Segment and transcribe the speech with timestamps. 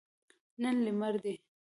[0.61, 1.33] نن لمر دی